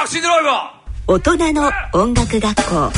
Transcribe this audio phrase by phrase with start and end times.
[0.00, 1.12] タクシードライバー。
[1.12, 2.90] 大人の音楽学校。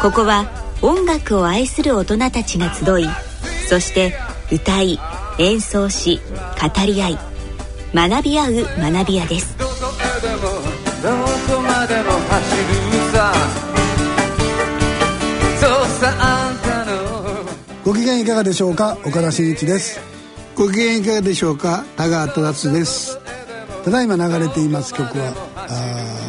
[0.00, 0.50] ここは
[0.80, 3.06] 音楽を愛する大人たちが集い
[3.68, 4.98] そして歌い
[5.38, 6.20] 演奏し
[6.60, 7.18] 語り合い。
[7.94, 8.54] 学び合う
[8.92, 9.56] 学び屋です。
[17.84, 18.96] ご機嫌いかがでしょうか？
[19.04, 20.00] 岡田真一です。
[20.54, 21.84] ご機嫌いかがでしょうか？
[21.96, 23.18] 田川忠です。
[23.84, 25.32] ただいま流れています曲は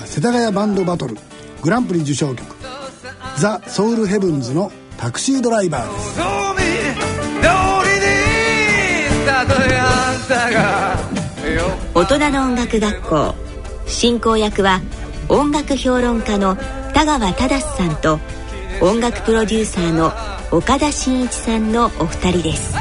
[0.05, 1.17] 世田谷バンドバトル
[1.61, 2.55] グランプリ受賞曲
[3.37, 6.40] ザ・ソウルヘブンズのタクシードライバーです
[11.93, 13.35] 大人の音楽学校
[13.85, 14.81] 進行役は
[15.29, 16.55] 音楽評論家の
[16.93, 18.19] 田川忠さんと
[18.81, 20.11] 音楽プロデューサーの
[20.51, 22.73] 岡田真一さんのお二人です、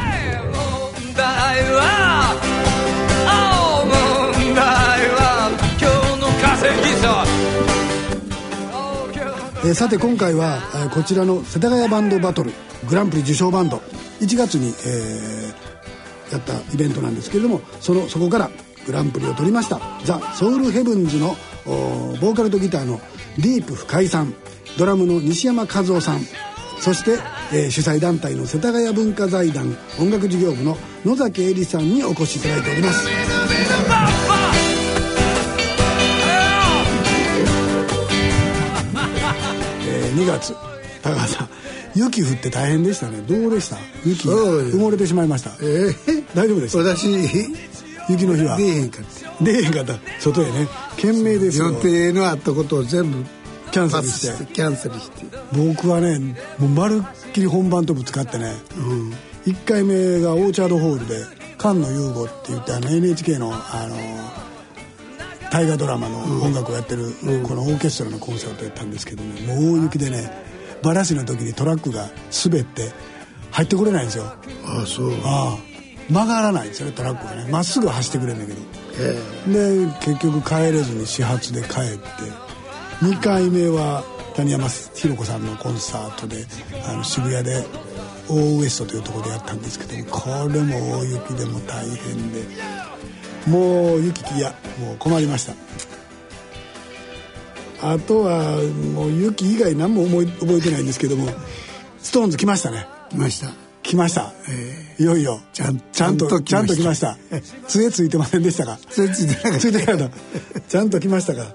[9.74, 10.58] さて今回は、
[10.92, 12.52] こちらの世田谷バンドバトル
[12.88, 13.82] グランプリ受賞バンド。
[14.20, 15.39] 1月に、えー、
[16.30, 18.50] やったイベントなんですけれどもそのそこから
[18.86, 19.80] グランプリを取りました。
[20.04, 23.00] ザ・ソウルヘブンズのボーカルとギターの
[23.38, 24.34] ディープ深井さん
[24.78, 26.20] ドラムの西山和夫さん
[26.78, 27.18] そして、
[27.52, 33.08] えー、主催団体の世田谷文化財団音楽事業部の野崎恵里さんにお越しいただいております。
[40.16, 40.54] 2月
[41.02, 41.59] 高橋さん
[41.94, 43.20] 雪降って大変でしたね。
[43.22, 43.76] どうでした？
[44.04, 44.28] 雪。
[44.28, 45.50] 埋もれてしまいました。
[45.62, 46.10] ええ。
[46.12, 46.76] ー、大丈夫です？
[46.76, 47.08] 私
[48.08, 48.56] 雪の日は？
[48.56, 49.44] 出えへんかった。
[49.44, 49.98] 出えへんかった。
[50.20, 50.68] 外へね。
[50.96, 51.70] 懸命ですよ。
[51.70, 53.24] 予定のあったことを全部
[53.70, 54.46] キャンセルして。
[54.52, 55.26] キャンセルして。
[55.52, 56.18] 僕はね
[56.58, 59.12] もうまるっきり本番とぶつかってね、うん、
[59.52, 61.24] 1回目がオーチャードホールで
[61.58, 63.96] 菅野優吾って言ってあの NHK のあの
[65.50, 70.30] 大河ドラマの音楽をやってる、このオーケストラのコンサートやったんですけどねもう大雪でね
[70.82, 72.08] バラシの時にトラックが
[72.44, 72.92] 滑って
[73.50, 74.24] 入ってこれないんですよ。
[74.64, 75.12] ああそう。
[75.24, 77.50] ああ曲がらないんですよねトラックがね。
[77.50, 78.80] まっすぐ走ってくれるんだけど。
[79.52, 82.50] で結局帰れずに始発で帰って。
[83.04, 84.04] 2回目は
[84.36, 86.46] 谷山ひ子さんのコンサートで
[86.86, 87.64] あの渋谷で
[88.28, 92.80] オーウエストというところでやったんですけどこれも大雪でも大変で。
[93.46, 95.54] もう雪いやもう困りました
[97.82, 98.56] あとは
[98.94, 101.28] もう雪以外何も思い覚えてないんですけども
[101.98, 102.86] ストーンズ来ましたね。
[103.10, 103.52] 来ました。
[103.82, 105.40] 来ました、えー、いよいよ。
[105.52, 107.16] ちゃんちゃんとちゃんと来ました。
[107.66, 108.78] 杖ついてませんでしたか？
[108.90, 110.10] 杖ついてなかったついてなかっ
[110.52, 111.54] たちゃんと来ましたか？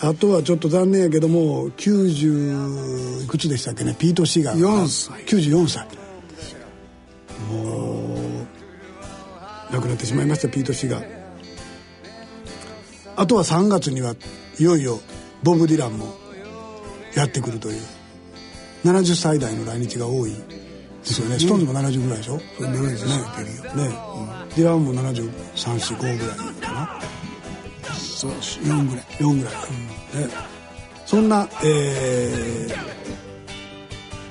[0.00, 3.94] あとはちょっと残念やけども90いくつでしたっけね？
[3.98, 4.58] ピート・シーガー。
[4.58, 5.24] 4歳。
[5.24, 5.86] 94歳。
[7.50, 8.14] も
[9.70, 11.02] う亡くなってしまいましたピート氏が
[13.16, 14.14] あとは3月には
[14.58, 15.00] いよいよ
[15.42, 16.14] ボブ・ディランも
[17.14, 17.82] やってくるという。
[18.84, 20.38] 70歳代の来日が多いで
[21.04, 22.40] すよね、ストーンズも70ぐらいでしょ？
[22.58, 26.18] そう70歳てるよね、うん、ディランも734 5ぐらい
[26.60, 27.00] かな。
[27.92, 29.04] そう4ぐらい。
[29.18, 29.54] 4ぐらい、
[30.14, 30.28] うん、ね。
[31.06, 32.68] そんな、え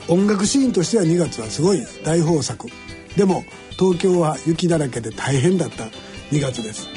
[0.07, 2.67] ー、音楽シーンとしては2月はすごい大豊作。
[3.15, 3.43] でも
[3.77, 5.85] 東京は雪だらけで大変だった
[6.31, 6.87] 2月です、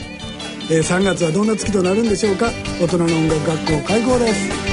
[0.70, 2.50] えー、3月はどんな月となるんでしょうか。
[2.80, 4.63] 大人の音楽学校開校です。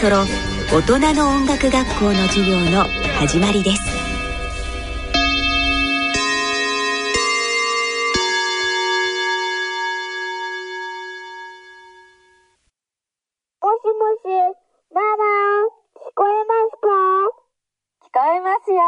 [0.00, 0.24] そろ
[0.72, 2.84] 大人の音楽学校の授業の
[3.18, 3.82] 始まりです。
[13.60, 14.26] もしもし、
[14.94, 15.24] ママ、
[15.96, 16.86] 聞こえますか？
[18.04, 18.78] 聞こえますよ。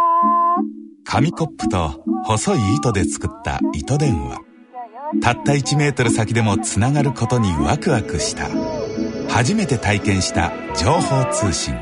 [1.05, 4.39] 紙コップと細い糸で作った糸電話。
[5.21, 8.49] たった1メートル先でもつながることにワクワクした
[9.31, 11.75] 初めて体験した情報通信。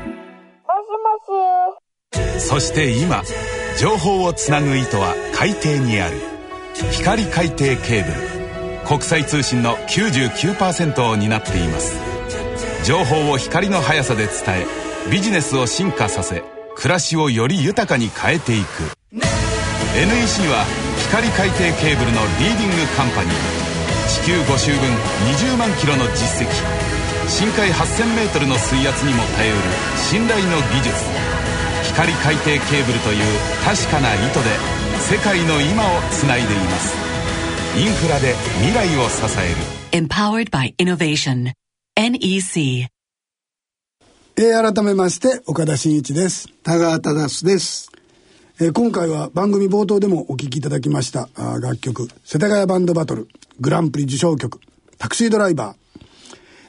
[2.37, 3.23] そして今
[3.79, 6.17] 情報をつなぐ糸は海底にある。
[6.91, 8.87] 光海底ケーブル。
[8.87, 11.99] 国際通信の99%を担っています。
[12.85, 16.43] 情報を光の速さで伝えビジネスを進化させ
[16.75, 18.67] 暮らしをより豊かに変えていく。
[19.11, 20.65] NEC は
[21.09, 23.33] 光海底ケーブルのリーディングカンパニー。
[24.07, 24.89] 地球5周分
[25.51, 26.78] 20万キロの実績
[27.29, 29.61] 深海 8000m の水圧にも耐えうる
[29.97, 31.29] 信頼の技術。
[31.93, 33.23] 光海底ケーブルという
[33.63, 34.49] 確かな糸で
[34.99, 36.95] 世界の今をつないでいます。
[37.77, 40.07] インフラで未来を支える。
[40.07, 41.51] Empowered by Innovation.
[41.95, 42.87] NEC
[44.37, 46.49] えー、改めまして岡田真一です。
[46.63, 47.91] 田川忠です。
[48.59, 51.29] えー、今回は番組冒頭でもお聴きいただきました。
[51.35, 53.27] あ楽曲「世田谷バンドバトル」
[53.61, 54.59] グランプリ受賞曲
[54.97, 55.78] 「タクシードライバー」えー、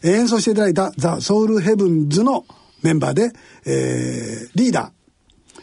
[0.02, 2.44] 演奏していただいたザ・ソウルヘブンズの
[2.82, 3.32] メンバーで、
[3.66, 4.92] えー、リーダー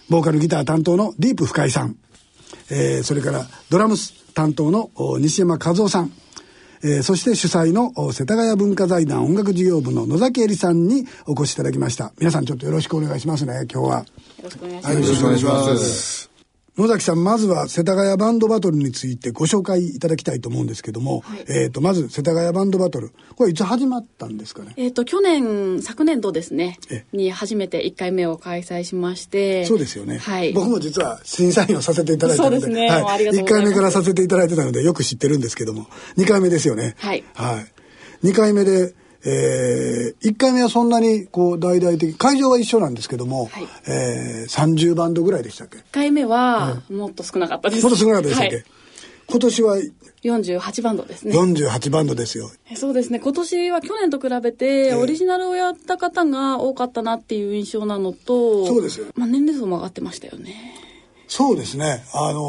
[0.09, 1.97] ボーカルギター担当のディープ深井さん、
[2.71, 6.11] えー、それからドラムス担当の西山和夫さん
[6.83, 12.13] えー、そして主催の世田谷文化財団音楽事業部の野崎恵里さんにお越しいただきました。
[12.19, 13.97] 皆さんちょっとよろしくお願いしますね今日は。
[13.99, 14.05] よ
[14.43, 16.36] ろしくお願いします、はい、よろしくお願いします
[16.77, 24.73] 野崎さんまずは世田谷バンドバトルについてご紹介いただきたいと思うんですけども、はい、えっ、とまず世田谷バンドバトルこれいつ始まったんですかね？
[24.77, 26.77] えっ、と去年昨年度ですね。
[27.13, 29.65] に初めて1回目を開催しまして。
[29.65, 35.87] そうですよね、はい、僕も実は審査員をさせていただいたのでそうですね、はい、1回目からさせていただいてたのでよく知ってるんですけども。
[36.17, 36.93] 2回目ですよね。
[36.99, 37.59] はい、は
[38.23, 38.93] い、2回目で
[39.25, 48.65] えー、1回目はそんなにこう大々的会場は一緒なんですけども、はい、えー、30バンドぐらいでしたっけ？1回目はもっと少なかったです、もっと少なかったでしたっけ、はい、
[49.27, 49.77] 今年は
[50.23, 51.37] 48バンドですね。
[51.37, 52.49] 48バンドですよ。
[52.75, 53.19] そうですね。
[53.19, 60.73] 今年は去年と比べてオリジナルをやった方が多かったなっていう印象なのと、そうですよ、まあ、年齢層も上がってましたよね。
[61.27, 62.03] そうですね。
[62.13, 62.39] あの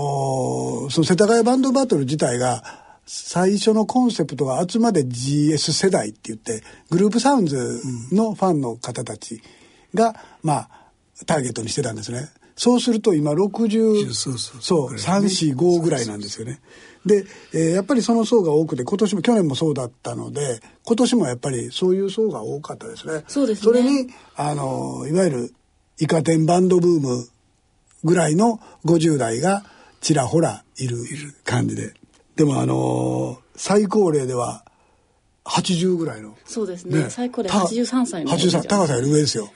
[0.86, 7.80] ー、その世田谷バンドバトル自体が最初のコンセプトはあくまで GS 世代って言ってグループサウンズ
[8.12, 9.42] のファンの方たち
[9.94, 10.70] が、まあ
[11.26, 12.28] ターゲットにしてたんですね。
[12.54, 16.60] そうすると今60そう345ぐらいなんですよね。
[17.06, 17.24] で、
[17.54, 23.24] えー、やっぱりその層が多くて今年も去年もそうだったので今年もやっぱりそういう層が多かったですね。
[23.26, 25.54] そうですねそれにあのいわゆる
[25.98, 27.28] イカ天バンドブーム
[28.04, 29.64] ぐらいの50代が
[30.02, 30.98] ちらほらいる
[31.44, 31.94] 感じで。
[32.38, 34.64] でもあのー、最高齢では
[35.44, 36.36] 80ぐらいの。
[36.44, 37.02] そうですね。
[37.02, 38.30] ね最高齢83歳の。
[38.30, 39.50] 83、高さより上ですよ。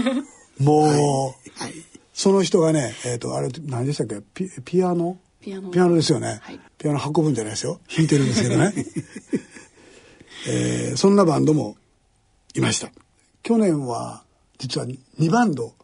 [0.58, 0.92] もう、はい
[1.56, 1.74] はい、
[2.14, 4.22] その人がね、えっ、ー、と、あれ、何でしたっけ？
[4.32, 5.18] ピピアノ？
[5.42, 5.70] ピアノ。
[5.70, 6.40] ピアノですよね。
[6.40, 7.80] はい、ピアノ運ぶんじゃないですよ。
[7.94, 8.72] 弾いてるんですけどね。
[10.48, 11.76] えー、そんなバンドも
[12.54, 12.90] いました。
[13.42, 14.24] 去年は、
[14.56, 15.74] 実は2バンド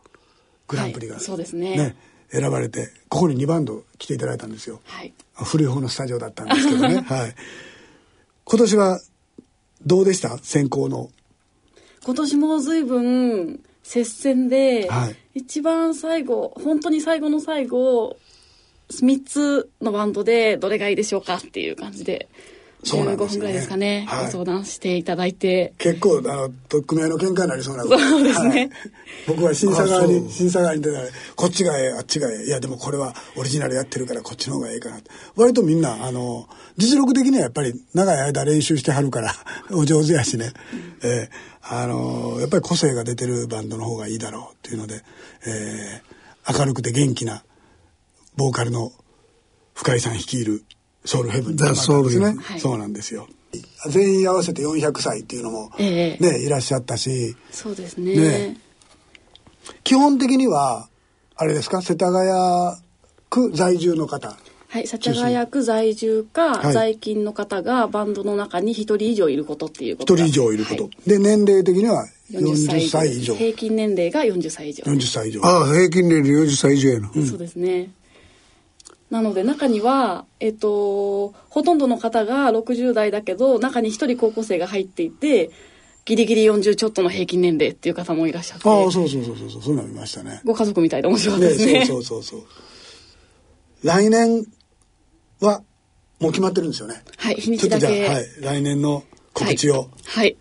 [0.66, 1.96] グランプリが、そうですねね
[2.30, 5.12] 選ばれてここに2バンド来ていただいたんですよ、はい、
[5.44, 7.34] 古い方のスタジオだったんですけどね、 はい、
[8.44, 9.00] 今年は
[9.84, 10.38] どうでした？
[10.38, 11.10] 選考の。
[12.04, 18.16] 今年も随分接戦で、はい、一番最後本当に最後の最後
[18.90, 22.28] 3つのバンドでどれがいいでしょうかっていう感じで
[22.84, 25.74] 15分ぐらいですかね、はい、ご相談していただいて。
[25.78, 28.70] 結構あの取っ組み合いの喧嘩になりそうなそうですね、はい、
[29.26, 32.44] 僕は審査側に審査側に出たらこっちがええあっちがええ。
[32.46, 34.98] いやでもこれはオリジナルやってるからこっちの方がええかな。
[35.36, 39.34] 割とみんなあの実力的にはやっぱり長い間練習してはるから
[39.72, 40.52] お上手やしね、
[41.02, 41.30] うん、え。
[41.62, 45.02] ー、あのやっぱり個性が出てるバンドの方がいいだろうっていうので、
[45.46, 47.44] えー、明るくて元気な
[48.36, 48.92] ボーカルの
[49.74, 50.64] 深井さん率いる
[51.04, 53.28] ソウルヘブンザ・ソウルですね、はい、そうなんですよ。
[53.88, 56.24] 全員合わせて400歳っていうのもね、え。
[56.24, 57.34] ー、いらっしゃったし。
[57.50, 58.14] そうですね。
[58.14, 58.56] ね。
[59.84, 60.88] 基本的には
[61.36, 61.80] あれですか？
[61.80, 62.76] 世田谷
[63.30, 64.36] 区在住の方。
[64.70, 73.34] はい、世田谷区在住か、はい、在勤の方がバンドの中に1人以上いることっていうこと1人以上いること、はい、で年齢的には40歳以上。
[73.34, 74.84] 平均年齢が40歳以上。
[74.84, 75.40] 40歳以上。
[75.42, 77.90] ああ平均年齢40歳以上やな、うん、そうですね
[79.10, 85.50] なので中には、えっと、ほとんどの方が60代だけど中に1人高校生が入っていて
[86.04, 90.40] ギリギリ40ちょっとの平均年齢っていう方もいらっしゃってああそうそうそうそうそうそういうの見ましたね。
[90.44, 91.72] ご家族みたいで面白かったですね。
[91.80, 92.48] ねそうそうそうそう。
[93.84, 94.46] 来年
[95.40, 95.62] は
[96.18, 97.02] もう決まってるんですよね。
[97.18, 97.86] はい日にちだけ。
[98.08, 99.74] はい来年の告知を。
[99.74, 100.36] はい、はい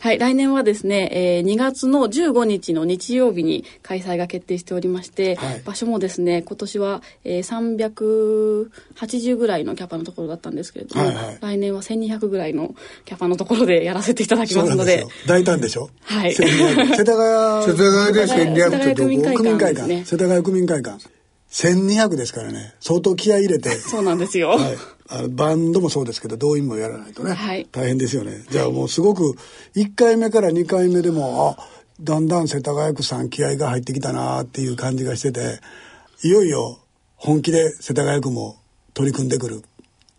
[0.00, 12.74] はい、来年はですね、えー、2月の15日の日曜日に開催が決定しておりまして、はい、場所もですね、今年は、えー、380ぐらいのキャパのところだったんですけれども、はいはい、来年は1200ぐらいの
[13.04, 15.04] キャパのところでやらせていただきますので。
[15.26, 15.90] 大胆でしょ？
[16.02, 16.32] はい。
[16.32, 16.94] 世田谷。
[16.96, 19.36] 世田谷で1200ってどこ？
[19.36, 20.04] 区民会館。
[20.04, 20.98] 世田谷区民会館。
[21.50, 23.70] 1200ですからね、相当気合い入れて。
[23.70, 24.50] そうなんですよ。
[24.50, 24.76] はい
[25.10, 28.44] あのバンドもそうですけど動員もやらないとね、はい、大変ですよね。
[28.50, 29.36] じゃあもうすごく
[29.74, 31.68] 1回目から2回目でもあ
[32.00, 35.60] だんだん世田谷区さん気合が入ってきたなっていう感じがしてて
[36.22, 36.78] いよいよ
[37.16, 38.56] 本気で世田谷区も
[38.94, 39.62] 取り組んでくる。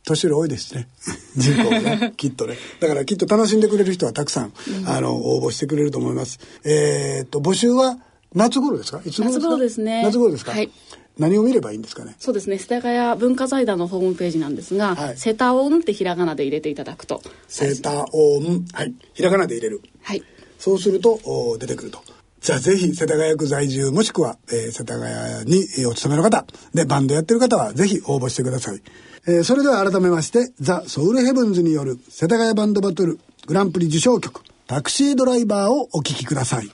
[0.06, 0.88] 年寄り多いですしね。
[1.38, 2.58] 人口がねきっとね。
[2.80, 4.54] だからきっと楽しんでくれる人はたくさん、
[4.86, 6.40] あの応募してくれると思います。
[6.64, 8.00] えー、っと募集は
[8.34, 9.02] 夏頃ですか？
[9.06, 9.40] いつ頃ですか？
[9.40, 10.04] 夏頃ですね。
[10.04, 10.52] 夏頃ですか？
[10.52, 10.70] はい。
[11.18, 12.16] 何を見ればいいんですかね？
[12.20, 12.58] そうですね。
[12.58, 17.22] 世田谷文化財団のホームページなんですが「はい、セタオン」ってひらがなで入れていただくと。
[17.48, 18.94] セタオンはい。
[19.14, 19.82] ひらがなで入れる。
[20.02, 20.24] はい。
[20.58, 21.20] そうすると
[21.60, 22.02] 出てくると。
[22.42, 28.82] じゃあぜひ世田谷区在住もしくは、えー、世田谷にお勤めの方でバンドやってる方はぜひ応募してください、
[29.28, 36.72] えー、それでは改めましてザ・ソウルヘブンズによる世田谷バンドバトルグランプリ受賞曲タクシードライバーをお聴きください、えー、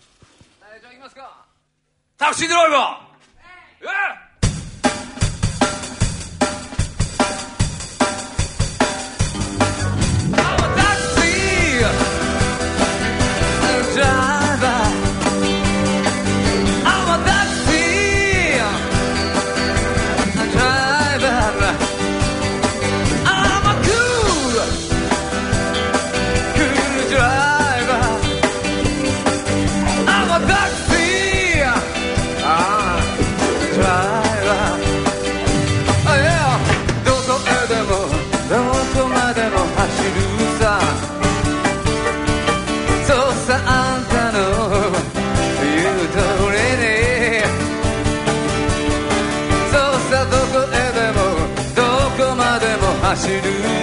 [0.82, 1.48] じゃあいきますか
[2.18, 4.25] タクシードライ
[53.42, 53.75] バー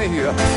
[0.00, 0.49] 的女。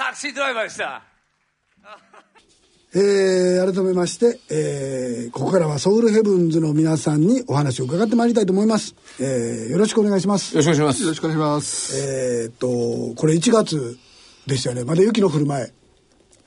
[0.00, 1.02] タクシードライバーでした
[2.94, 8.96] えー、改めまして、えー、ここからはソウルヘブンズの皆さんにお話を伺ってまいりたいと思います。
[9.20, 10.56] えー、よろしくお願いします。
[10.56, 11.02] よろしくお願いします。
[11.02, 12.00] よろしくお願いします。
[12.00, 13.98] えーっと、これ1月
[14.46, 14.84] でしたよね。
[14.84, 15.70] まだ雪の降る前。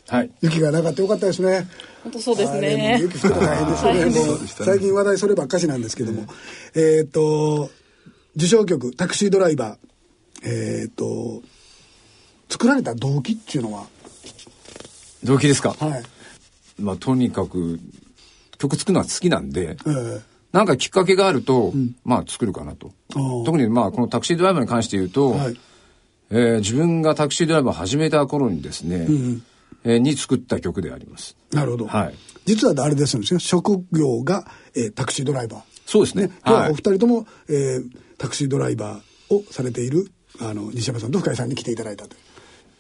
[0.07, 0.31] はい。
[0.41, 1.67] 雪がなかったよかったですね。
[2.01, 4.05] 本当そうですねう雪降って大変ですよね。
[4.27, 6.25] もう最近話題そればっかしなんですけども。
[6.74, 7.69] えーっと、
[8.36, 9.77] 受賞曲、タクシードライバー。
[10.43, 11.43] えーっと、
[12.53, 13.88] 作られた動機っていうのは、
[15.24, 15.75] 動機ですか？
[15.79, 16.03] はい。
[16.79, 17.79] まあ、とにかく、
[18.60, 20.22] 曲作るのは好きなんで、えー
[20.53, 22.91] なんかきっかけがあると、まあ作るかなと。
[23.43, 25.57] 特にまあこのタクシードライバーに関して言うと、はい
[26.29, 29.07] えー自分がタクシードライバーを始めた頃にですね、
[29.83, 31.36] えーに作った曲であります。
[31.51, 31.88] なるほど。
[31.88, 32.13] はい
[32.45, 33.39] 実はあれですよね。
[33.39, 34.45] 職業が、
[34.75, 35.62] えータクシードライバー。
[35.88, 36.29] そうですね。
[36.43, 36.77] はいお二。
[36.83, 42.23] 人とも、えータクシードライバーをされているあの西山さんと深井さんに来ていただいたという、はい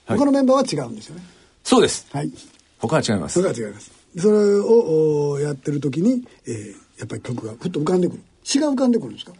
[0.05, 1.23] 他のメンバーは違うんですよね。
[1.63, 2.07] そうです。
[2.11, 2.31] はい。
[2.79, 3.33] 他は違います。
[3.33, 3.41] そ。
[3.41, 3.91] れは違います。
[4.17, 8.21] それをおやってる時に、えーやっぱり曲がふっと浮かんでくる。
[8.43, 9.31] 詩が浮かんでくるんですか？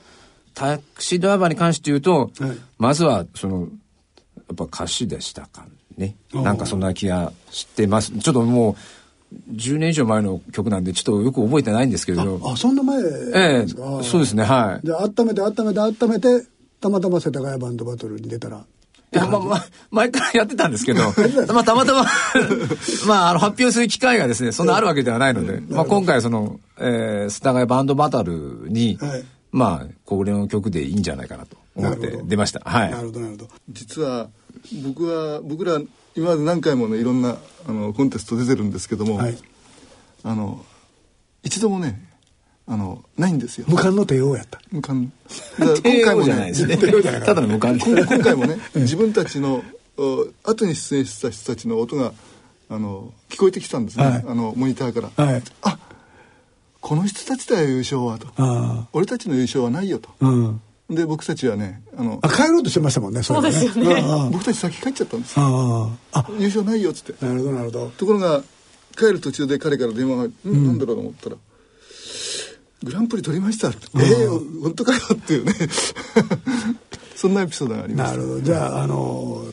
[0.55, 2.58] タクシードライバーに関して言うと、はい。
[2.79, 3.65] まずはそのや
[4.53, 5.65] っぱ歌詞でしたか
[5.98, 6.15] ね。
[6.34, 8.12] なんかそんな気がしてます。
[8.12, 8.75] ちょっとも
[9.51, 12.41] う10年以上前の曲なんでちょっとよく覚えてないんですけれど。
[12.43, 14.43] あそんな前ええですか、あーそうですね。
[14.43, 14.86] はい。
[14.86, 16.47] じゃあ温めて温めて温めて
[16.82, 18.65] たまたま世田谷バンドバトルに出たら
[19.13, 21.02] いや、まあ、まあ、前からやってたんですけど、
[21.54, 22.06] まあ、たまたま、
[23.08, 29.23] まあ、あの、発表する機会がですね、そんなあるわけではないので、まあ、今回、その、えー、世田谷バンドバトルに、はい。
[29.54, 32.62] まあ、これの曲でいいんじゃないかなと思って出ました。
[32.65, 32.91] はい。
[32.91, 33.49] なるほどなるほど。
[33.69, 34.30] 実は
[34.84, 35.80] 僕は僕ら
[36.15, 39.38] 今まで何回もねいろんなあのコンテスト出てるんですけども、はい。
[40.23, 40.65] あの
[41.43, 42.04] 一度もね
[42.65, 43.65] あのないんですよ。
[43.67, 44.62] 無冠の帝王やった。
[44.71, 45.12] 無冠。
[45.60, 47.21] だから帝今回もね。
[47.26, 47.91] ただの無冠。
[47.91, 49.63] 今今回もね 自分たちの
[49.97, 52.13] お後に出演した人たちの音が
[52.69, 54.26] あの聞こえてきたんですね、はい。
[54.28, 55.43] あのモニターから、はい。
[55.62, 55.78] あ
[56.80, 58.28] この人たちだよ優勝はと。
[58.38, 60.10] あ俺たちの優勝はないよと。
[60.21, 60.62] あうん。
[60.89, 64.02] で僕たちはねあのあ帰ろうとしてましたもんねそれはそうですよね。
[64.06, 65.34] あ僕たち先帰っちゃったんです。
[65.38, 67.26] あああ優勝ないよっつって。
[67.26, 67.91] なるほどなるほど。
[67.97, 68.41] ところが
[68.95, 71.36] 帰る途中で彼から電話が「うん、なんだろう?」と思ったら
[72.84, 75.54] 「グランプリ取りました」って「ええー、本当かよ」っていうね。
[77.15, 78.12] そんなエピソードがあります。
[78.12, 78.41] なるほど。
[78.41, 79.46] じゃああの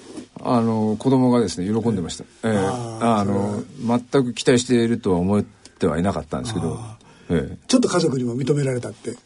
[0.43, 2.25] あの、子供がですね、喜んでました。
[2.43, 5.45] ええあの、全く期待しているとは思っ
[5.79, 6.81] てはいなかったんですけど、
[7.29, 9.17] ええちょっと家族にも認められたって。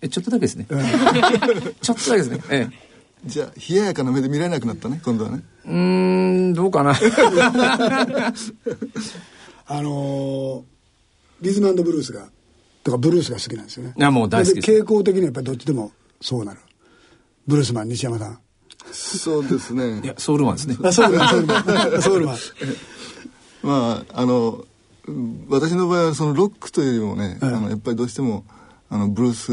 [0.00, 0.66] え、ちょっとだけですね。
[1.82, 2.40] ちょっとだけですね。
[2.50, 2.74] ええ。
[3.26, 5.42] じゃあ冷ややかな目で見られなくなったね今度はね。
[5.66, 6.92] うーん、どうかな。
[9.66, 10.62] あのー
[11.40, 12.28] リズムブルースが
[12.84, 13.94] とかブルースが好きなんですよね。
[13.96, 14.70] いやもう大好きです。
[14.70, 16.60] 傾向的にはやっぱりどっちでもそうなる。
[17.46, 18.38] ブルースマン西山さん。
[18.92, 20.00] そうですね。
[20.00, 20.76] いや、ソウルマンですね。
[20.84, 22.02] あソウルマンソウルマン。
[22.02, 22.36] ソウルマン。
[23.64, 24.64] まああの
[25.08, 27.48] うん私の場合はそのロックというよりもね、ええ。
[27.48, 28.44] あのやっぱりどうしても
[28.90, 29.52] あのブルース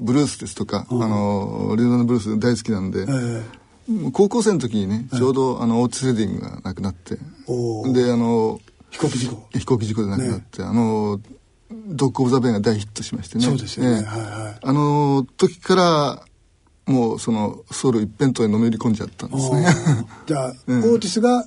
[0.00, 3.42] ブルースですとか、あのリズムブルース大好きなんで、え
[4.12, 7.16] 高校生の時にねちょうど、あのオーティス・レディングが亡くなって
[7.92, 9.46] であの飛行機事故。
[9.52, 11.20] 飛行機事故で亡くなって、あの
[11.70, 13.44] ドッグ・オブ・ザ・ベンが大ヒットしましてね。
[13.44, 13.90] そうですよね。
[13.90, 13.94] ええ。
[14.04, 14.58] はいはい。
[14.62, 16.24] あの時から
[16.86, 19.66] もうそのソウル一辺倒にのめり込んじゃったんですね。
[20.26, 21.46] じゃあ、う んオーティスが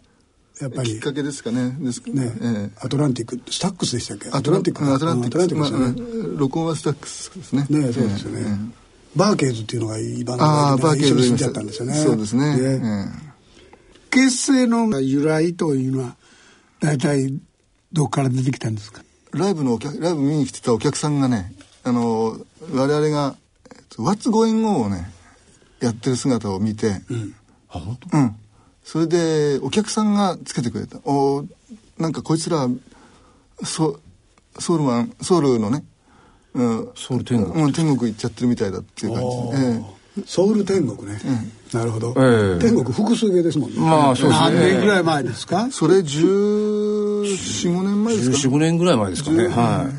[0.61, 0.91] やっぱり。
[0.93, 1.75] きっかけですかね。
[1.79, 2.77] ですね、ええ。
[2.79, 4.29] アトランティックスタックスでしたっけ？
[4.31, 5.69] アトランティックアトランティックまあ
[6.37, 7.65] 録音はスタックスですね。
[7.69, 8.83] ねそうですよね、ええ。
[9.15, 11.93] Bar-Kays っていうのがいいバンドああ Bar-Kays にったんですよね。
[11.95, 12.57] そうですね。
[12.59, 13.33] え
[14.09, 16.15] 結成の由来というのは
[16.79, 17.33] 大体
[17.91, 19.01] どこから出てきたんですか？
[19.01, 22.37] えライブのお客ライブ見に来てたお客さんがねあの
[22.73, 23.35] 我々が
[23.69, 25.11] えっと「What's Going On」をね
[25.81, 27.01] やってる姿を見て、
[27.69, 28.17] あ、本当？
[28.17, 28.35] うん。
[28.85, 30.97] それで、お客さんがつけてくれた。
[31.03, 31.45] お
[31.97, 32.69] なんかこいつら、
[33.63, 33.99] ソ
[34.59, 35.83] ソウルマン、ソウルのね、
[36.53, 37.63] うん、ソウル天国。
[37.65, 39.23] うん、天国行っちゃってるみたいだっていう感
[39.57, 39.61] じ。
[39.61, 39.79] で。
[40.21, 41.19] えソウル天国ね、
[41.73, 42.59] なるほど、ええ。
[42.59, 43.79] 天国複数形ですもんね。
[43.81, 44.87] まあ、そうです何年ぐね。
[44.87, 45.65] らい前ですか？
[45.67, 49.47] えそれ14、5年前ですか？14、5年ぐらい前ですかね。
[49.47, 49.89] は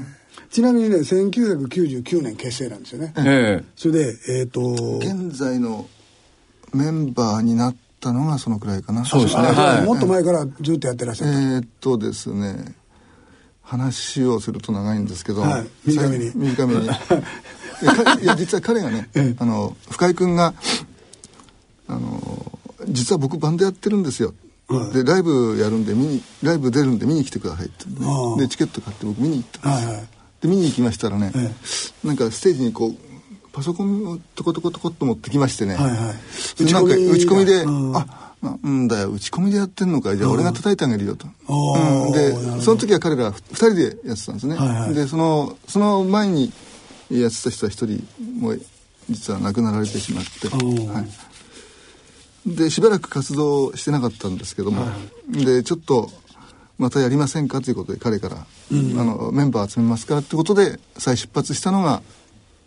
[0.51, 3.21] ちなみにね1999年結成なんですよね、い。
[3.21, 3.65] ええ。
[3.75, 4.61] それでえっ、と
[4.99, 5.89] 現在の
[6.73, 9.05] メンバーになったのがそのくらいかな。
[9.05, 9.43] そうですね。
[9.43, 9.85] はい。
[9.85, 12.75] もっと前からずっとやってらっしゃえった、ーっとですね
[13.63, 15.67] 話をすると長いんですけど、はい。
[15.87, 16.31] 短めに。
[16.35, 16.87] 短めに。
[17.83, 19.09] いやかいや実は彼がね、
[19.39, 20.55] あの深井君が
[21.89, 22.59] あの
[22.89, 24.35] 実は僕バンドやってるんですよ、
[24.68, 24.92] はい。
[24.92, 27.85] でライブやるんで見にライブ出るんで見に来てくださいって。
[27.87, 30.07] 言でチケット買って僕見に行ったんです、はいはい。
[30.42, 32.94] で見に行きましたらね、えなんかステージにこう
[33.53, 36.14] パソコンをトコトコトコっと持ってきましてね、はいはい。
[36.33, 37.96] それなんか打ち込みで、うん。
[37.96, 40.18] あなんだよ打ち込みでやってんのかい。
[40.18, 46.53] じゃあ俺が叩いてあげるよと、うん、でその時は彼ら2人でやってたんですね、はいはい、でそのその前に
[47.11, 48.07] やってた人は1人
[48.38, 48.61] もう
[49.09, 51.09] 実は亡くなられてしまって、はい、
[52.47, 54.93] でしばらく活動してなかったんですけども、は
[55.33, 56.11] い、でちょっと
[56.79, 62.03] またやりませんかということで彼から、うん、あのメンバー集めますからってことで再出発したのが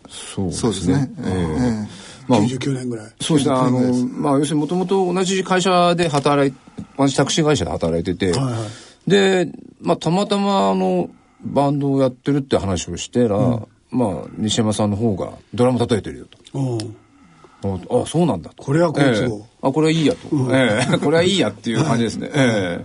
[0.08, 1.10] そうですね。
[1.18, 3.12] えー、えーまあ、99年ぐらい。
[3.20, 3.56] そうですね。
[3.56, 6.54] あの、まあ、要するにもともと同じ会社で働い、
[6.98, 8.66] 同じタクシー会社で働いてて、はいは
[9.06, 11.10] い、で、まあ、たまたまあの、
[11.40, 16.88] バンドをやってるって話をしてら、うん、まあ、西山さんの方がドラム叩いてるよと。
[17.62, 18.62] ああ、そうなんだと。
[18.62, 20.28] これはこいつを、えー、あ、これはいいやと。
[20.30, 22.28] うん、ええー、 これはいいやっていう感じですね。
[22.28, 22.84] はい、ええ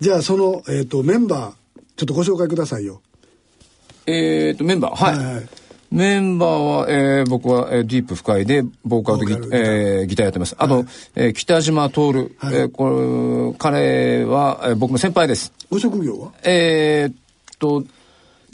[0.00, 3.00] じゃあ、その、えっ、ー、と、メンバー、ちょっとご紹介くださいよ。
[4.06, 5.16] えっ、と、メンバー、はい。
[5.18, 5.48] はいはい
[5.90, 10.54] メンバーは、えー、僕は、えー、ディープ深いで、ボーカルでギ,、えー、ギターやってます。
[10.56, 15.52] あと、はい、えー、北島徹、はい、えー、これ、彼は、えー、僕の先輩です。
[15.68, 16.32] ご職業は？
[16.44, 17.14] えー、っ
[17.58, 17.82] と、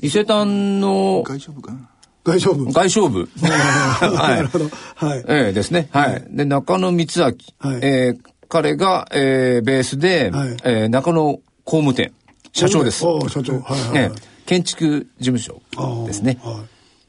[0.00, 1.90] 伊勢丹の、外商部かな？
[2.26, 2.72] 外商部。
[2.72, 3.28] 外商部。
[3.40, 4.36] はい。
[4.36, 4.64] なるほど。
[4.96, 5.24] はい。
[5.28, 5.88] えー、ですね。
[5.92, 6.24] はい。
[6.28, 7.70] で、中野光明。
[7.70, 7.80] はい。
[7.82, 12.12] えー、彼が、えー、ベースで、はい、えー、中野工務店。
[12.52, 13.06] 社長です。
[13.06, 13.52] ああ、社長。
[13.52, 14.22] はい、はい、えー。
[14.44, 15.60] 建築事務所
[16.06, 16.38] ですね。
[16.42, 16.64] は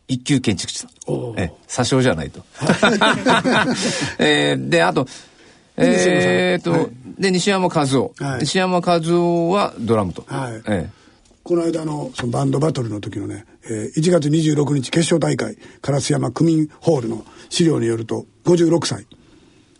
[0.07, 0.13] い。
[0.13, 0.89] 一級建築士さん。
[1.37, 2.41] え、詐称じゃないと。
[4.19, 5.07] えー、で、あと、
[5.77, 6.87] えー、と、はい、
[7.19, 8.13] で、西山和夫。
[8.19, 10.23] はい、西山和夫はドラムと。
[10.27, 10.61] はい。
[10.67, 10.96] えー、
[11.47, 19.07] この間のそのバンドバトルの時のね、えー、1月26日決勝大会、烏山区民ホールの資料によると、56歳。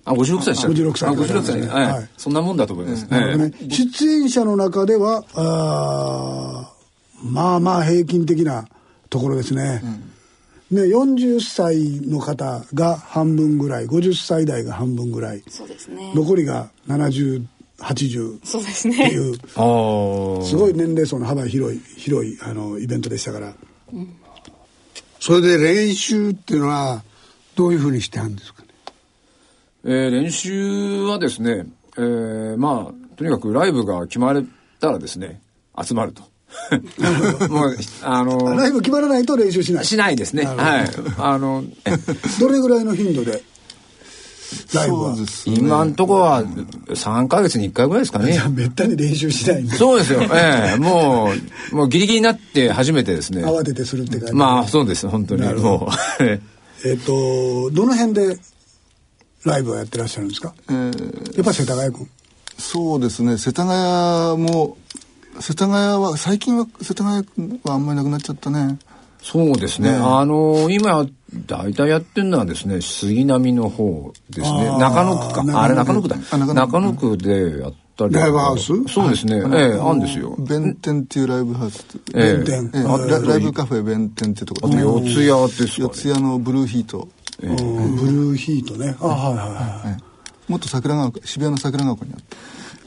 [0.06, 1.10] あ、56歳でした56歳。
[1.10, 2.10] あ、56歳、ね、はい。
[2.16, 3.06] そんなもんだと思います。
[3.08, 3.54] なるほどね。
[3.70, 6.74] 出演者の中では、あ
[7.22, 8.66] まあまあ平均的な
[9.10, 9.82] ところですね。
[9.84, 10.14] うん
[10.70, 16.72] ね、40歳の方が半分ぐらい50歳代が半分ぐらいそうですね残りが
[17.80, 19.08] 7080そうですね。
[19.08, 19.36] っていう。
[19.36, 23.54] すごい年齢層の幅広い広いあのイベントでしたから、
[23.94, 24.16] うん、
[25.20, 27.04] それで練習っていうのは
[27.56, 28.70] どういうふうにしてあるんですかね？
[29.86, 31.66] えー、練習はですね、
[31.98, 34.44] えー、まあとにかくライブが決まれ
[34.80, 35.42] たらですね
[35.82, 36.24] 集まると。
[37.50, 39.86] もう、あのライブ決まらないと練習しない。
[39.86, 40.46] しないですね。
[40.46, 40.90] はい。
[41.18, 41.64] あの、
[42.40, 43.44] どれぐらいの頻度で？
[44.74, 48.34] ライブは、ね、今んとこは3か月に1回ぐらいですかね。
[48.34, 50.22] じゃめったに練習しないそうですよ。
[50.22, 51.32] ええも
[51.72, 53.44] う、もうギリギリになって初めてですね。
[53.44, 54.34] 慌ててするって感じ。
[54.34, 55.42] まあ、そうです、本当に。
[55.54, 56.24] もう。
[56.86, 58.38] えっと、どの辺で
[59.44, 62.08] ライブはやってらっしゃるんですか、えー、やっぱ世田谷区
[62.60, 64.78] そうですね、世田谷も
[65.40, 68.80] 世田谷は最近は世田谷はあんまりなくなっちゃったね
[69.22, 71.06] そうですね、ね、あの今
[71.46, 74.78] 大体やってるのはですね杉並の方ですね。
[74.80, 75.62] 中野区か。
[75.62, 76.16] あれ中野区だ。
[76.54, 77.18] 中野区。
[77.18, 78.68] でやったりライブハウス？
[78.88, 79.38] そうですね。
[79.38, 80.36] ええあるんですよ。
[80.38, 87.10] 弁天っていうライブハウス弁天、ええ、ライブカフェ弁天っていうところ四谷ですか、四谷のブルーヒート、
[87.44, 88.96] ええ、ブルーヒートね。
[89.02, 92.38] あはいはいはい、もっと桜川渋谷の桜川湖にあって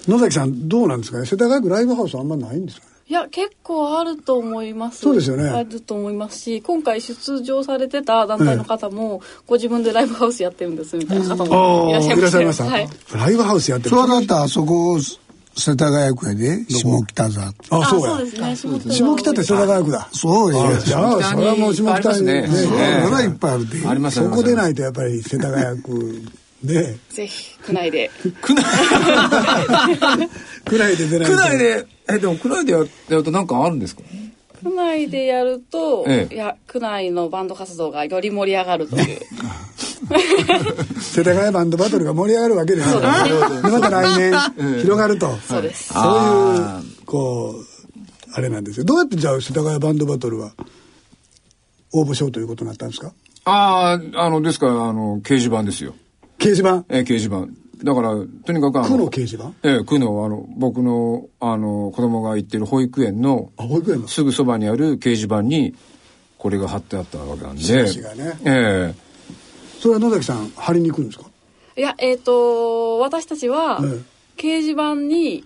[0.09, 1.27] 野崎さんどうなんですかね？
[1.27, 2.93] 世田谷区ライブハウスあんまないんですかね？
[3.11, 5.01] いや結構あると思います。
[5.01, 5.49] そうですよね。
[5.49, 14.97] あると思いますし今回出場されてた団体の方も、ご自分でライブハウスやってるんですみたいな方もいらっしゃいました、はい、ライブハウスやってるそうだったあそこ
[15.57, 17.53] 世田谷区やで下北沢。
[17.71, 18.17] あそうや。
[18.57, 18.95] そうですね。
[18.95, 20.09] 下北って世田谷区だ。
[20.13, 22.49] そうやじゃあそれはもう下北にね。
[23.03, 24.23] まだいっぱいあるであります。
[24.23, 26.23] そこでないとやっぱり世田谷区
[26.63, 26.99] ね。
[27.09, 28.11] ぜひ区内で。
[28.41, 28.65] 区内。
[30.65, 32.89] 区内で出ない区内でえでも区内でやる
[33.23, 34.03] と何かあるんですか？
[34.63, 39.21] 区内でやると、ええ、いや区内のバンド活動がより盛り上がるという。
[41.01, 42.91] 世田谷バンドバトルが盛り上がるわけです。
[42.91, 43.07] よ、ね、
[43.63, 44.33] また来年
[44.81, 45.95] 広がると、そうです。
[45.95, 46.59] そうい
[47.03, 47.65] うこう
[48.35, 48.85] あれなんですよ。
[48.85, 50.53] どうやってじゃあ世田谷バンドバトルは
[51.93, 53.13] 応募しようということになったんですか？
[53.45, 55.95] あああのですからあの掲示板ですよ
[56.41, 56.85] 掲示板？
[56.89, 57.47] えー、掲示板。
[57.85, 59.53] だから、とにかくあの、区の掲示板？
[59.63, 64.09] ええー、区の、あの、僕の、あの、子供が行ってる保育園の、あ、保育園の？
[64.09, 65.75] すぐそばにある掲示板に、
[66.39, 67.63] これが貼ってあったわけなんで。
[67.63, 68.39] がね。
[68.45, 68.51] ええ。
[68.51, 68.95] ー、
[69.81, 71.27] それは野崎さん、貼りに行くんですか？
[71.77, 73.81] いや、えっ、ー、と、私たちは、
[74.37, 75.45] 掲示板に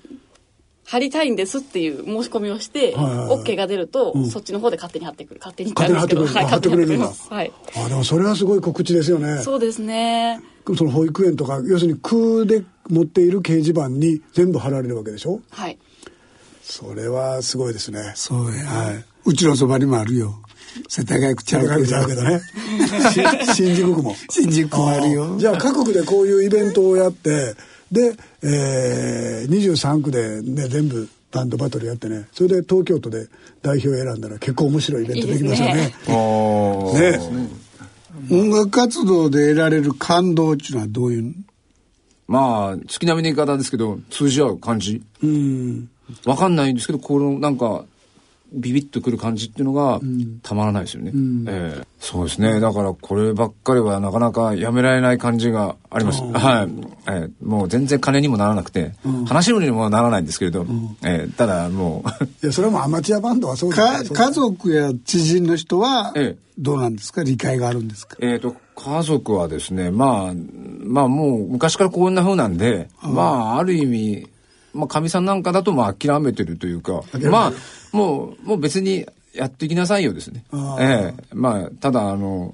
[0.87, 9.39] 貼りたいんですっていう申し込みをして、はいはいはい、OK が出ると、うん、そっちの方で勝手に貼ってくる勝手に勝手に貼ってくる、はい、貼ってくれるんだ、はい、あでもそれはすごい告知ですよね。
[9.39, 10.43] そうですね
[10.77, 15.41] その保育園とか要するに空で持っている掲示板に全部貼られるわけでしょ？
[15.51, 15.79] はい。
[16.63, 18.13] それはすごいですね。
[18.15, 20.41] そうや、はい、うちのそばにもあるよ。
[20.89, 21.69] 世田谷区ちゃう
[22.07, 22.41] けどね。
[23.55, 24.17] 新宿区も。
[24.31, 25.37] 新宿区もあるよ。
[25.39, 27.55] じゃあ各区でこういうイベントをやって
[27.93, 32.27] で、えー、23区でね全部バンドバトルやってね。
[32.33, 33.29] それで東京都で
[33.63, 35.75] 代表選んだら結構面白いイベントできますよね。
[35.75, 37.11] ね。
[37.19, 37.49] ね
[38.31, 41.35] 音楽活動で得られる感動っていうのはどういう
[42.27, 45.03] まあ月並みの言い方ですけど通じ合う感じ。
[45.23, 45.91] うん。
[46.25, 47.85] わかんないんですけどこのなんか
[48.53, 50.01] ビビッとくる感じっていうのが
[50.43, 52.61] たまらないですよね、うん、えー、そうですね。
[52.61, 56.23] だからこればっかりはなかなかやめられない感じがあります。
[56.23, 56.69] はい、
[57.07, 62.25] えー、もう全然金にもならなくて、うん、話にもならないんですけれど、うん、えー、ただもう。
[62.25, 66.15] いやそれもアマチュアバンドはそうですか家族や知人の人は
[66.57, 67.25] どうなんですか？
[67.25, 68.17] 理解があるんですか？
[68.21, 70.35] えっ、ー、と家族はですねまあ
[70.85, 73.23] まあもう昔からこんな風なんで、ま
[73.55, 74.29] あある意味
[74.75, 77.53] まあ、かみさんなんかだとまあ諦めてるというか、まあ、
[77.97, 80.45] もう、もう別にやっていきなさいよですね。
[80.81, 81.25] ええ。
[81.33, 82.53] まあ、ただ、あの、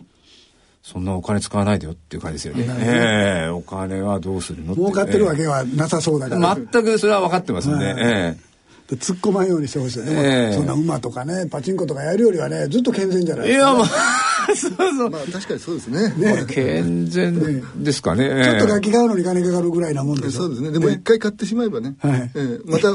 [0.83, 2.77] そんなお金使わないでよっていう感じですよね。
[2.81, 3.49] ええ。
[3.49, 6.57] お金はどうするの儲かってるわけはなさそうだから。
[6.57, 8.50] 全くそれは分かってますんで、ええ
[8.97, 15.11] 突っ込まんようにしてほしいよね、えー、そんな馬とかねパチンコとかやるよりはねずっと健全じゃないですか、ね、いやまあ そうそう。
[15.11, 16.09] まあ確かにそうですね。
[16.17, 16.45] ね。
[16.47, 20.71] 健全ですかね、ね、ちょっと楽器買うのに金かかるぐらいなもんでそうですね。
[20.71, 22.91] でも一回買ってしまえばね、はい、えー、また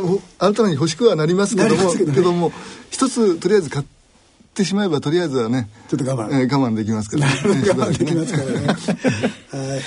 [0.47, 1.93] 新たに欲しくはなりますけども。
[1.93, 2.51] けども
[2.89, 3.85] 一つとりあえず買っ
[4.53, 8.67] てしまえばとりあえずはねちょっと我慢、えー、我慢できますから、ね、我慢できますからね。
[9.51, 9.81] はい。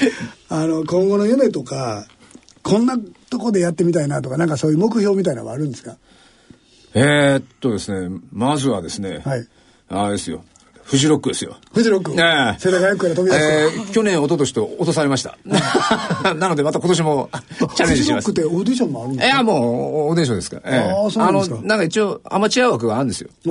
[0.48, 2.06] あの今後の夢とか
[2.62, 5.96] こんなとこでやってみたいなとかなんかそういう目標みたいなのはあるんですか？
[6.94, 9.46] えー、っとですねまずはですね、はい、
[9.88, 10.44] あれですよ
[10.84, 11.58] フジロックですよ。
[11.74, 12.12] フジロック。
[12.12, 12.22] ね
[12.56, 12.58] え。
[12.58, 15.36] 世田谷区から飛び出えー、去年、一昨年と落とされました。
[16.32, 17.28] なので、また今年も
[17.76, 18.28] チャレンジします。
[18.28, 19.34] フジロックってオーディションもあるんですか？
[19.34, 20.76] いや、もう、オーディションですから。
[20.76, 23.28] えー、ああ、そうですかあの、なんか一応、アマチュア枠があるんですよ。
[23.44, 23.50] え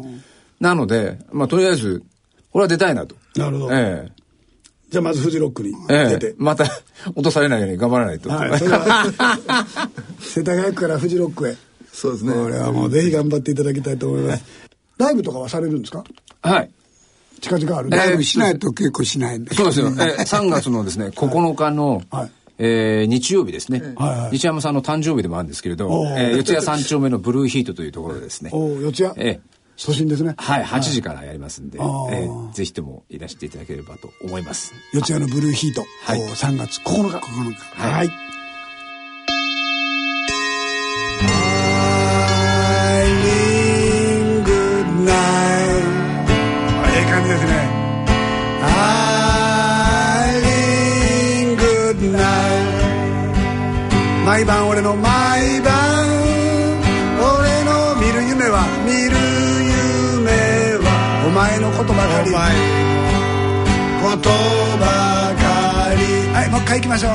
[0.00, 0.20] ー、
[0.58, 2.02] なので、まあ、とりあえず、
[2.52, 3.14] これは出たいなと。
[3.36, 3.72] なるほど。
[3.72, 4.23] ええー
[4.94, 6.66] じゃあまずフジロックに出て、ええ、また
[7.16, 8.28] 落とされないように頑張らないと。
[8.28, 8.50] はい、
[10.22, 11.56] 世田谷区からフジロックへ。
[11.92, 12.32] そうですね。
[12.32, 14.44] これはもうぜひ頑張っていただきたいと思います。
[14.96, 16.04] ライブとかはされるんですか？
[16.42, 16.70] はい。
[17.40, 19.52] 近々あるライブしないと結構しないんで。
[19.52, 19.88] そうですよ。
[19.88, 19.90] え
[20.22, 28.50] 3 月のですね、9日の、はいえー、日曜日ですね、はいはい、日山さんの誕生日でもあるんですけれど、えー、四谷三丁目のブルーヒートというところですね。
[28.52, 29.12] お四谷？
[29.16, 30.34] えー都心ですね。
[30.36, 34.72] はい、8時からやりますんで、はい、えー、ぜひともいらしていただければと思います。
[34.92, 37.16] 四谷のブルーヒート、はい、3月9日。
[37.18, 37.80] 9日。
[37.80, 37.92] はい。
[37.92, 38.34] はい
[66.94, 67.10] ましょう。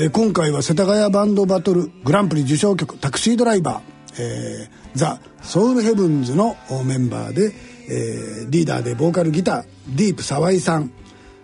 [0.00, 3.82] え今回は世田谷バンドバトルグランプリ受賞曲「タクシードライバー」
[4.20, 7.52] えー、ザ・ソウルヘブンズのメンバーで、
[7.88, 10.92] えー、リーダーでボーカルギターディープ沢井さん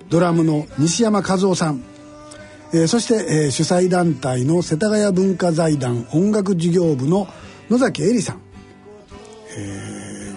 [0.08, 1.82] ドラムの西山和夫さん、
[2.72, 7.26] えー、そして、えー、主催団体の世田谷文化財団音楽事業部の
[7.70, 8.40] 野崎恵里さん
[9.56, 10.36] え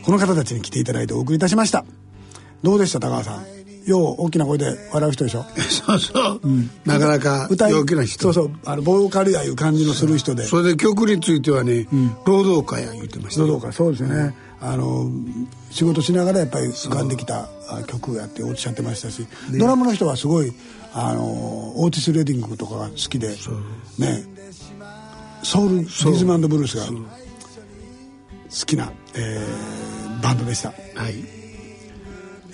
[0.00, 1.84] ー、この方たちに来ていただいてお送りいたしました。
[2.62, 3.51] どうでした高川さん？
[3.86, 5.44] よう大きな声で笑う人でしょ？
[5.56, 8.22] そうそう、うん、なかなか陽気な人。
[8.22, 8.50] そうそう。
[8.64, 10.44] あのボーカルやいう感じのする人で。
[10.44, 13.42] それで曲についてはね、うん、労働会や言ってました。
[13.42, 15.10] 労働会そうですよね、うん、あの
[15.70, 17.48] 仕事しながらやっぱり浮かんできた
[17.86, 19.26] 曲やっておっしゃってましたし。
[19.58, 20.52] ドラムの人はすごい
[20.94, 21.24] あの
[21.82, 23.28] オーティス・レディングとかが好きで
[23.98, 24.24] ね。
[25.42, 26.92] ソウルリズムブルースが好
[28.64, 30.68] きな、えー、バンドでした。
[30.68, 30.74] は
[31.08, 31.41] い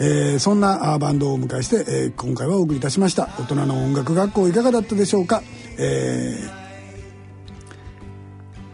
[0.01, 3.29] えー、そんなバンドをお迎えして、えー、今回はお送りいたしました。
[3.39, 5.43] 大人の音楽学校いかがだったでしょうか、
[5.77, 6.51] えー、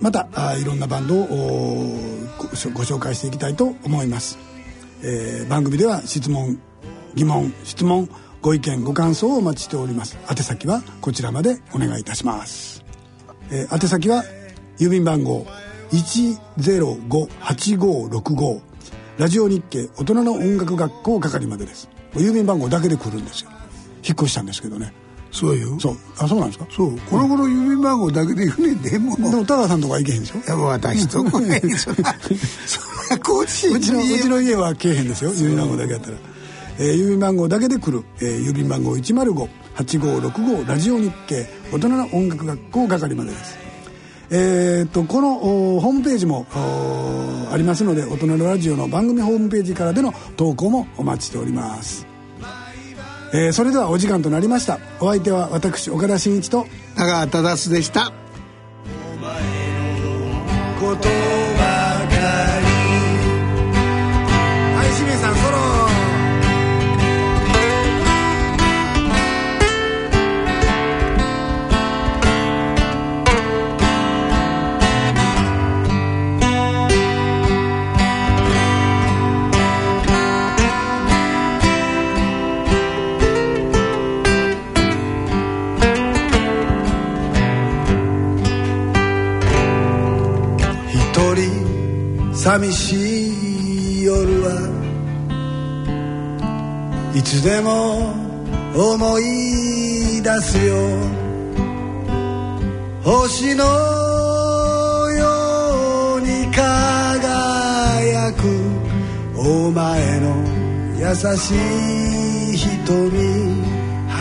[0.01, 1.27] またあいろんなバンドを
[2.75, 4.39] ご紹介していきたいと思います、
[5.03, 6.61] えー、番組では質問
[7.15, 8.11] 疑問質問
[8.43, 10.19] ご意見ご感想をお待ちしております。
[10.31, 12.85] 宛先はこちらまでお願いいたします、
[13.51, 14.25] えー、宛先は
[14.79, 15.47] 郵便番号
[15.91, 18.74] 1058565
[19.19, 21.89] ラジオ日経大人の音楽学校係までです。
[22.15, 23.51] 郵便番号だけで来るんですよ。
[24.07, 24.93] 引っ越したんですけどね。
[25.31, 25.79] そうよ。
[25.81, 25.97] そう。
[26.19, 26.67] あそうなんですか？
[26.71, 26.99] そう。
[27.01, 29.17] この頃郵便番号だけで行くねんでも。
[29.17, 30.39] でも田川さんとか行けへんでしょ？
[30.39, 31.61] いや私とこへん。
[31.79, 35.31] そんなうちのうちの家はけえへんですよ。
[35.33, 36.17] 郵便番号だけやったら、
[36.79, 43.57] えー、郵便番号だけで来る、えー、郵便番号1058565ラジオ日経大人の音楽学校係までです
[44.31, 46.47] えー、っとこのホームページも
[47.53, 52.07] ありますので大人のラジオの番組ホームページからでの投稿もお待ちしております、
[53.33, 54.79] えー、それではお時間となりました。
[55.01, 58.13] お相手は私岡田真一と田川忠でした。
[60.81, 61.07] ことばかり
[61.57, 62.54] は
[92.45, 94.51] 寂しい夜は
[97.15, 98.13] いつでも
[98.75, 100.75] 思い出すよ。
[103.03, 103.65] 星の
[105.13, 108.45] ように輝く
[109.39, 110.37] お前の
[110.99, 111.55] 優し
[112.53, 112.85] い瞳。
[114.07, 114.21] は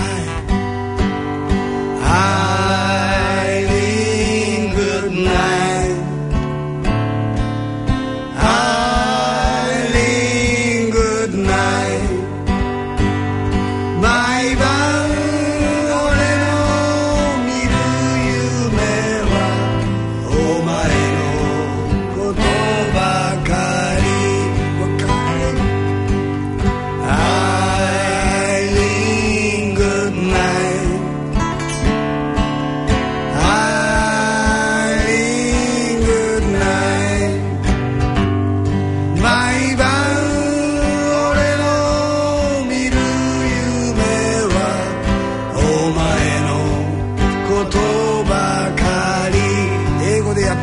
[2.89, 2.92] い。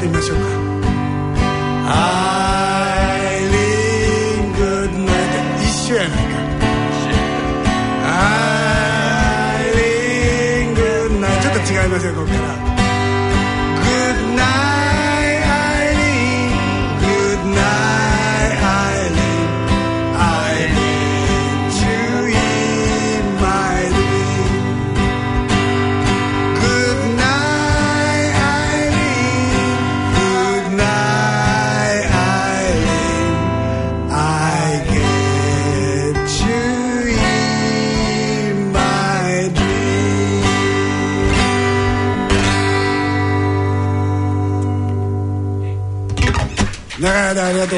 [0.01, 0.60] ってみましょうか。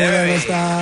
[0.03, 0.82] 長い間